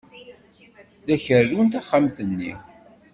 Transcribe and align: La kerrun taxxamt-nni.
La 1.07 1.15
kerrun 1.23 1.67
taxxamt-nni. 1.73 2.53